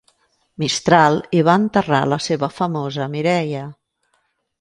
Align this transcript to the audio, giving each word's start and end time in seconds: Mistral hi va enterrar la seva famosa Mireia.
Mistral 0.61 1.19
hi 1.37 1.41
va 1.49 1.55
enterrar 1.63 1.99
la 2.13 2.19
seva 2.29 2.49
famosa 2.61 3.07
Mireia. 3.17 3.63